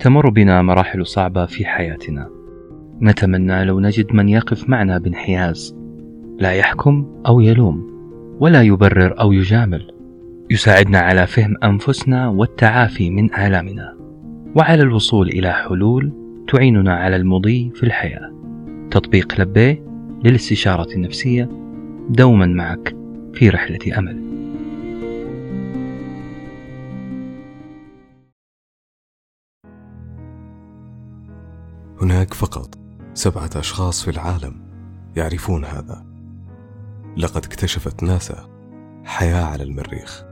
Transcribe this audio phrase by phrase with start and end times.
[0.00, 2.28] تمر بنا مراحل صعبة في حياتنا.
[3.02, 5.76] نتمنى لو نجد من يقف معنا بانحياز.
[6.38, 7.90] لا يحكم أو يلوم
[8.40, 9.92] ولا يبرر أو يجامل.
[10.50, 13.96] يساعدنا على فهم أنفسنا والتعافي من آلامنا.
[14.56, 16.12] وعلى الوصول إلى حلول
[16.48, 18.30] تعيننا على المضي في الحياة.
[18.90, 19.84] تطبيق لبيه
[20.24, 21.48] للاستشارة النفسية.
[22.08, 22.96] دوما معك
[23.34, 24.29] في رحلة أمل.
[32.02, 32.78] هناك فقط
[33.14, 34.54] سبعة أشخاص في العالم
[35.16, 36.04] يعرفون هذا.
[37.16, 38.48] لقد اكتشفت ناسا
[39.04, 40.24] حياة على المريخ.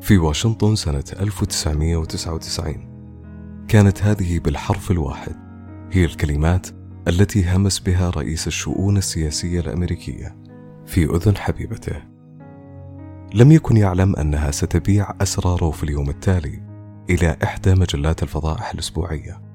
[0.00, 2.88] في واشنطن سنة 1999
[3.68, 5.36] كانت هذه بالحرف الواحد
[5.92, 6.66] هي الكلمات
[7.08, 10.36] التي همس بها رئيس الشؤون السياسية الأمريكية
[10.86, 12.02] في أذن حبيبته.
[13.34, 16.62] لم يكن يعلم أنها ستبيع أسراره في اليوم التالي
[17.10, 19.51] إلى إحدى مجلات الفضائح الأسبوعية.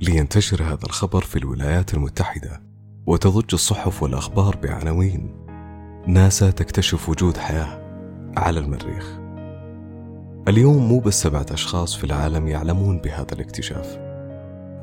[0.00, 2.62] لينتشر هذا الخبر في الولايات المتحدة
[3.06, 5.34] وتضج الصحف والأخبار بعناوين.
[6.06, 7.80] ناسا تكتشف وجود حياة
[8.36, 9.18] على المريخ.
[10.48, 13.98] اليوم مو بس سبعة أشخاص في العالم يعلمون بهذا الاكتشاف.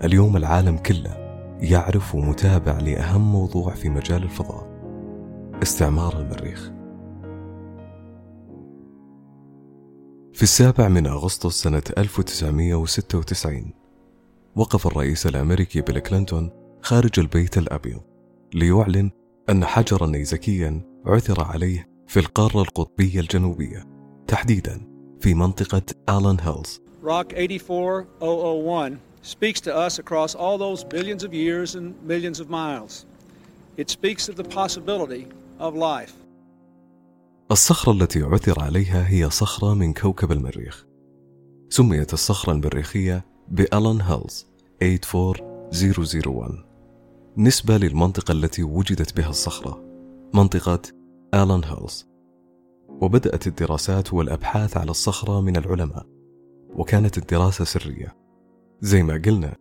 [0.03, 1.17] اليوم العالم كله
[1.59, 4.67] يعرف ومتابع لأهم موضوع في مجال الفضاء
[5.63, 6.72] استعمار المريخ.
[10.33, 13.84] في السابع من أغسطس سنة 1996
[14.55, 18.01] وقف الرئيس الأمريكي بيل كلينتون خارج البيت الأبيض
[18.53, 19.11] ليعلن
[19.49, 23.83] أن حجرا نيزكيا عثر عليه في القارة القطبية الجنوبية
[24.27, 24.81] تحديدا
[25.19, 31.75] في منطقة آلان هيلز Rock 84001 speaks to us across all those billions of years
[31.75, 33.05] and millions of miles.
[33.77, 35.27] It speaks of the possibility
[35.59, 36.13] of life.
[37.51, 40.85] الصخرة التي عثر عليها هي صخرة من كوكب المريخ
[41.69, 44.47] سميت الصخرة المريخية بألان هيلز
[44.83, 46.65] 84001
[47.38, 49.83] نسبة للمنطقة التي وجدت بها الصخرة.
[50.33, 50.81] منطقة
[51.33, 52.07] آلان هيلز.
[53.01, 56.06] وبدأت الدراسات والأبحاث على الصخرة من العلماء.
[56.75, 58.16] وكانت الدراسة سرية.
[58.81, 59.56] زي ما قلنا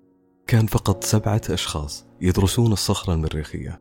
[0.46, 3.80] كان فقط سبعة أشخاص يدرسون الصخرة المريخية.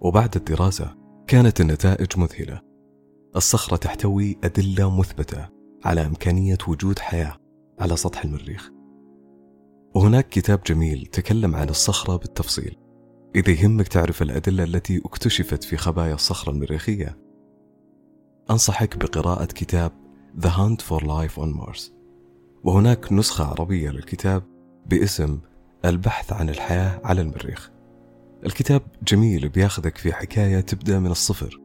[0.00, 0.96] وبعد الدراسة
[1.26, 2.60] كانت النتائج مذهلة.
[3.36, 5.48] الصخرة تحتوي أدلة مثبتة
[5.84, 7.36] على إمكانية وجود حياة
[7.80, 8.70] على سطح المريخ.
[9.94, 12.76] وهناك كتاب جميل تكلم عن الصخرة بالتفصيل.
[13.34, 17.18] إذا يهمك تعرف الأدلة التي اكتشفت في خبايا الصخرة المريخية.
[18.50, 19.92] أنصحك بقراءة كتاب
[20.38, 21.92] The Hunt for Life on Mars.
[22.64, 24.42] وهناك نسخة عربية للكتاب
[24.86, 25.40] باسم
[25.84, 27.70] البحث عن الحياة على المريخ.
[28.46, 31.60] الكتاب جميل بياخذك في حكاية تبدأ من الصفر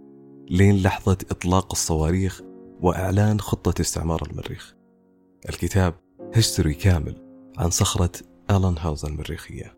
[0.50, 2.42] لين لحظة إطلاق الصواريخ
[2.82, 4.76] وإعلان خطة استعمار المريخ.
[5.50, 5.94] الكتاب
[6.34, 7.25] هيستوري كامل
[7.58, 8.12] عن صخرة
[8.52, 9.78] ألان هاوز المريخية.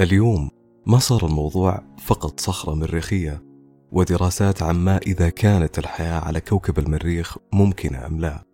[0.00, 0.50] اليوم
[0.86, 3.42] ما صار الموضوع فقط صخرة مريخية
[3.92, 8.44] ودراسات عن ما إذا كانت الحياة على كوكب المريخ ممكنة أم لا.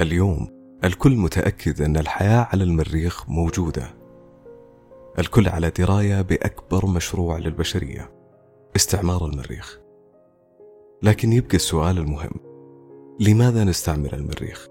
[0.00, 0.48] اليوم
[0.84, 3.94] الكل متأكد أن الحياة على المريخ موجودة.
[5.18, 8.10] الكل على دراية بأكبر مشروع للبشرية
[8.76, 9.78] استعمار المريخ.
[11.02, 12.32] لكن يبقى السؤال المهم
[13.20, 14.68] لماذا نستعمر المريخ؟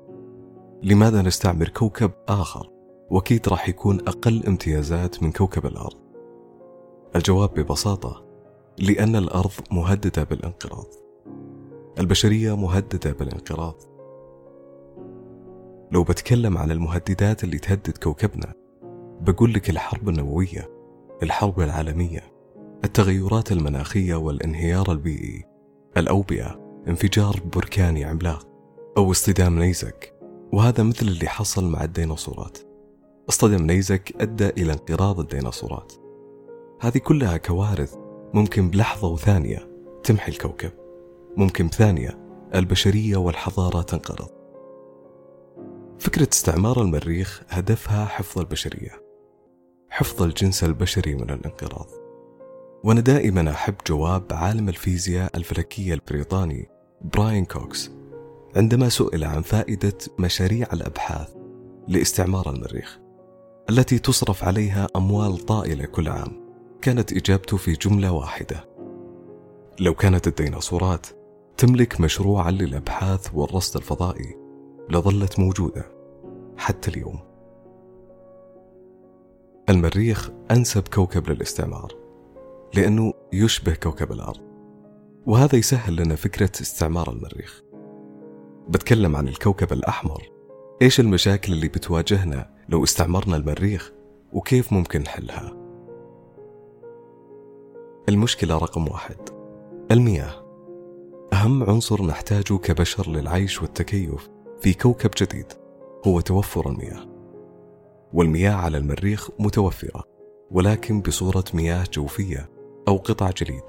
[0.83, 2.69] لماذا نستعمر كوكب آخر؟
[3.09, 5.97] وأكيد راح يكون أقل امتيازات من كوكب الأرض.
[7.15, 8.25] الجواب ببساطة
[8.79, 10.87] لأن الأرض مهددة بالانقراض.
[11.99, 13.75] البشرية مهددة بالانقراض.
[15.91, 18.53] لو بتكلم عن المهددات اللي تهدد كوكبنا
[19.21, 20.69] بقول لك الحرب النووية
[21.23, 22.31] الحرب العالمية
[22.83, 25.45] التغيرات المناخية والانهيار البيئي
[25.97, 28.47] الأوبئة انفجار بركاني عملاق
[28.97, 30.18] أو اصطدام نيزك.
[30.53, 32.57] وهذا مثل اللي حصل مع الديناصورات.
[33.29, 35.93] اصطدم نيزك أدى إلى انقراض الديناصورات.
[36.81, 37.95] هذه كلها كوارث
[38.33, 39.69] ممكن بلحظة وثانية
[40.03, 40.71] تمحي الكوكب.
[41.37, 42.19] ممكن بثانية
[42.55, 44.29] البشرية والحضارة تنقرض.
[45.99, 49.03] فكرة استعمار المريخ هدفها حفظ البشرية.
[49.89, 51.87] حفظ الجنس البشري من الانقراض.
[52.83, 56.69] وأنا دائما أحب جواب عالم الفيزياء الفلكية البريطاني
[57.01, 57.91] براين كوكس.
[58.55, 61.35] عندما سئل عن فائدة مشاريع الأبحاث
[61.87, 62.99] لاستعمار المريخ
[63.69, 66.49] التي تصرف عليها أموال طائلة كل عام
[66.81, 68.69] كانت إجابته في جملة واحدة.
[69.79, 71.07] لو كانت الديناصورات
[71.57, 74.37] تملك مشروعا للأبحاث والرصد الفضائي
[74.89, 75.85] لظلت موجودة
[76.57, 77.19] حتى اليوم.
[79.69, 81.95] المريخ أنسب كوكب للاستعمار
[82.73, 84.41] لأنه يشبه كوكب الأرض
[85.25, 87.68] وهذا يسهل لنا فكرة استعمار المريخ.
[88.69, 90.29] بتكلم عن الكوكب الأحمر.
[90.81, 93.91] إيش المشاكل اللي بتواجهنا لو استعمرنا المريخ
[94.33, 95.53] وكيف ممكن نحلها؟
[98.09, 99.17] المشكلة رقم واحد.
[99.91, 100.45] المياه.
[101.33, 104.29] أهم عنصر نحتاجه كبشر للعيش والتكيف
[104.61, 105.53] في كوكب جديد
[106.07, 107.07] هو توفر المياه.
[108.13, 110.03] والمياه على المريخ متوفرة
[110.51, 112.49] ولكن بصورة مياه جوفية
[112.87, 113.63] أو قطع جليد.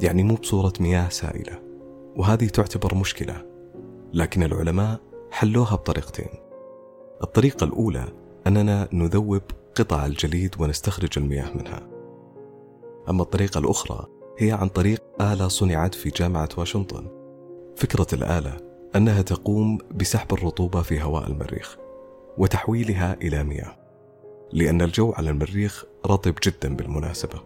[0.00, 1.62] يعني مو بصورة مياه سائلة.
[2.16, 3.53] وهذه تعتبر مشكلة.
[4.14, 5.00] لكن العلماء
[5.30, 6.28] حلوها بطريقتين.
[7.22, 8.04] الطريقة الأولى
[8.46, 9.42] أننا نذوب
[9.74, 11.88] قطع الجليد ونستخرج المياه منها.
[13.10, 14.06] أما الطريقة الأخرى
[14.38, 17.06] هي عن طريق آلة صنعت في جامعة واشنطن.
[17.76, 18.56] فكرة الآلة
[18.96, 21.76] أنها تقوم بسحب الرطوبة في هواء المريخ
[22.38, 23.76] وتحويلها إلى مياه
[24.52, 27.40] لأن الجو على المريخ رطب جدا بالمناسبة.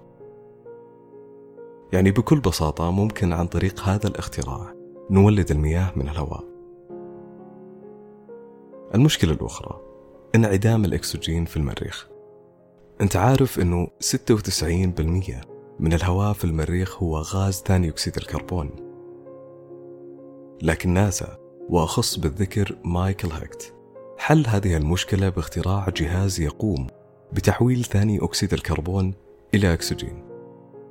[1.93, 4.75] يعني بكل بساطة ممكن عن طريق هذا الاختراع
[5.11, 6.57] نولد المياه من الهواء.
[8.94, 9.81] المشكلة الأخرى
[10.35, 12.08] انعدام الأكسجين في المريخ.
[13.00, 15.44] أنت عارف أنه 96%
[15.81, 18.70] من الهواء في المريخ هو غاز ثاني أكسيد الكربون.
[20.62, 21.38] لكن ناسا
[21.69, 23.75] وأخص بالذكر مايكل هيكت
[24.19, 26.87] حل هذه المشكلة باختراع جهاز يقوم
[27.32, 29.14] بتحويل ثاني أكسيد الكربون
[29.55, 30.25] إلى أكسجين.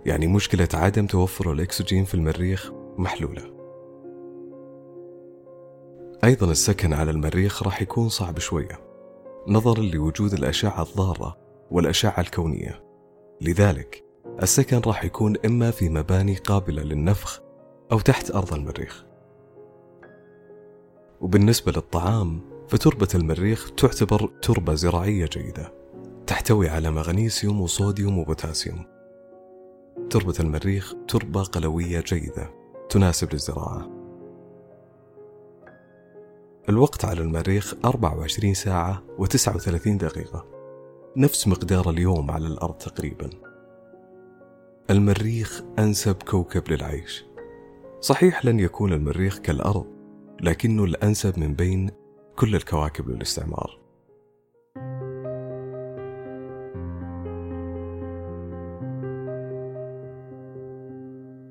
[0.06, 3.57] يعني مشكلة عدم توفر الأكسجين في المريخ محلولة.
[6.24, 8.80] أيضا السكن على المريخ راح يكون صعب شوية
[9.48, 11.38] نظرا لوجود الأشعة الضارة
[11.72, 12.84] والأشعة الكونية.
[13.42, 14.04] لذلك
[14.42, 17.42] السكن راح يكون إما في مباني قابلة للنفخ
[17.92, 19.06] أو تحت أرض المريخ.
[21.22, 25.74] وبالنسبة للطعام فتربة المريخ تعتبر تربة زراعية جيدة
[26.28, 28.86] تحتوي على مغنيسيوم وصوديوم وبوتاسيوم.
[30.10, 32.52] تربة المريخ تربة قلوية جيدة
[32.90, 33.97] تناسب للزراعة.
[36.70, 40.46] الوقت على المريخ 24 ساعة و39 دقيقة.
[41.18, 43.30] نفس مقدار اليوم على الأرض تقريبا.
[44.90, 47.26] المريخ أنسب كوكب للعيش.
[48.02, 49.86] صحيح لن يكون المريخ كالأرض
[50.42, 51.90] لكنه الأنسب من بين
[52.36, 53.80] كل الكواكب للاستعمار.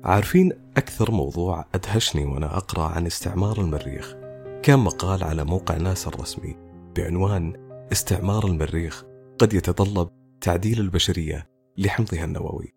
[0.03, 4.26] عارفين أكثر موضوع أدهشني وأنا أقرأ عن استعمار المريخ؟
[4.67, 6.55] كان مقال على موقع ناسا الرسمي
[6.95, 7.53] بعنوان
[7.91, 9.03] استعمار المريخ
[9.39, 10.09] قد يتطلب
[10.41, 12.73] تعديل البشرية لحمضها النووي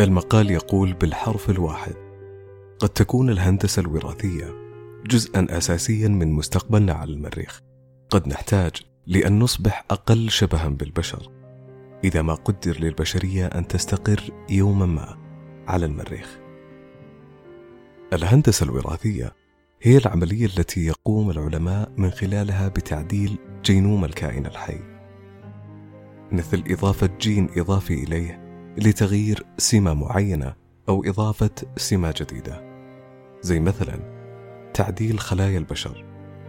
[0.00, 1.94] المقال يقول بالحرف الواحد
[2.78, 4.54] قد تكون الهندسة الوراثية
[5.06, 7.60] جزءا أساسيا من مستقبلنا على المريخ.
[8.10, 8.72] قد نحتاج
[9.06, 11.30] لأن نصبح أقل شبها بالبشر.
[12.04, 15.16] إذا ما قدر للبشرية أن تستقر يوما ما
[15.68, 16.38] على المريخ
[18.12, 19.39] الهندسة الوراثية
[19.82, 24.78] هي العملية التي يقوم العلماء من خلالها بتعديل جينوم الكائن الحي.
[26.32, 28.40] مثل إضافة جين إضافي إليه
[28.78, 30.54] لتغيير سمة معينة
[30.88, 32.62] أو إضافة سمة جديدة.
[33.42, 34.00] زي مثلا
[34.74, 36.04] تعديل خلايا البشر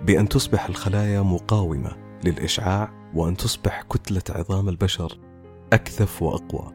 [0.06, 5.20] بأن تصبح الخلايا مقاومة للإشعاع وأن تصبح كتلة عظام البشر
[5.74, 6.74] أكثف وأقوى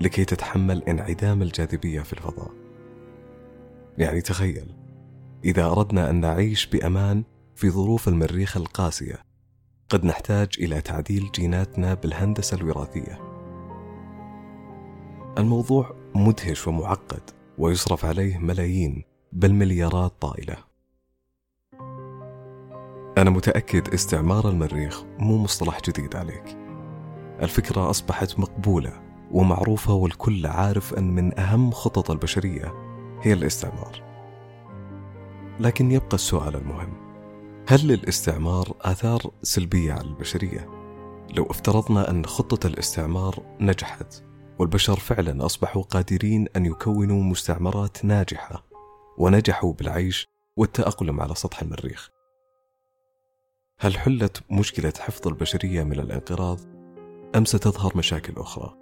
[0.00, 2.50] لكي تتحمل انعدام الجاذبية في الفضاء.
[3.98, 4.77] يعني تخيل
[5.44, 7.24] إذا أردنا أن نعيش بأمان
[7.54, 9.18] في ظروف المريخ القاسية.
[9.88, 13.18] قد نحتاج إلى تعديل جيناتنا بالهندسة الوراثية.
[15.38, 17.20] الموضوع مدهش ومعقد
[17.58, 20.56] ويصرف عليه ملايين بل مليارات طائلة.
[23.18, 26.56] أنا متأكد استعمار المريخ مو مصطلح جديد عليك.
[27.42, 28.92] الفكرة أصبحت مقبولة
[29.30, 32.74] ومعروفة والكل عارف أن من أهم خطط البشرية
[33.22, 34.07] هي الاستعمار.
[35.60, 37.08] لكن يبقى السؤال المهم.
[37.68, 40.78] هل للاستعمار آثار سلبية على البشرية؟
[41.36, 44.22] لو افترضنا أن خطة الاستعمار نجحت
[44.58, 48.66] والبشر فعلا أصبحوا قادرين أن يكونوا مستعمرات ناجحة
[49.18, 52.10] ونجحوا بالعيش والتأقلم على سطح المريخ.
[53.80, 56.60] هل حلت مشكلة حفظ البشرية من الانقراض
[57.36, 58.78] أم ستظهر مشاكل أخرى؟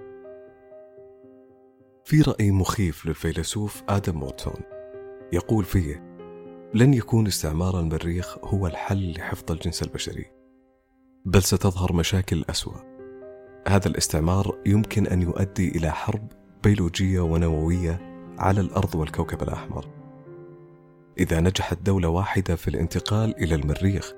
[2.04, 4.61] في رأي مخيف للفيلسوف آدم مورتون
[5.33, 6.15] يقول فيه
[6.75, 10.25] لن يكون استعمار المريخ هو الحل لحفظ الجنس البشري
[11.25, 12.96] بل ستظهر مشاكل أسوأ
[13.68, 16.32] هذا الاستعمار يمكن أن يؤدي إلى حرب
[16.62, 18.00] بيولوجية ونووية
[18.38, 19.87] على الأرض والكوكب الأحمر.
[21.18, 24.12] إذا نجحت دولة واحدة في الانتقال إلى المريخ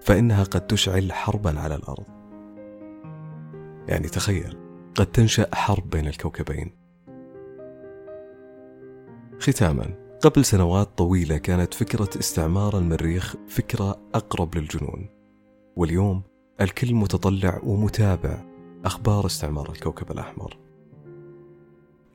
[0.00, 2.04] فإنها قد تشعل حربا على الأرض.
[3.88, 4.56] يعني تخيل
[4.94, 6.72] قد تنشأ حرب بين الكوكبين.
[9.40, 15.08] ختاما قبل سنوات طويلة كانت فكرة استعمار المريخ فكرة أقرب للجنون.
[15.76, 16.22] واليوم
[16.60, 18.44] الكل متطلع ومتابع
[18.84, 20.58] أخبار استعمار الكوكب الأحمر.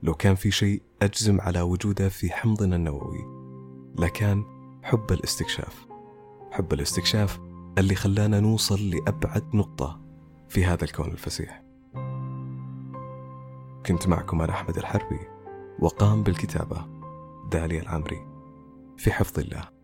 [0.03, 3.25] لو كان في شيء أجزم على وجوده في حمضنا النووي
[3.99, 4.43] لكان
[4.83, 5.85] حب الاستكشاف.
[6.51, 7.39] حب الاستكشاف
[7.77, 10.01] اللي خلانا نوصل لأبعد نقطة
[10.49, 11.63] في هذا الكون الفسيح.
[13.85, 15.19] كنت معكم أنا أحمد الحربي
[15.79, 16.95] وقام بالكتابة
[17.51, 18.27] داليا العمري
[18.97, 19.74] في حفظ الله.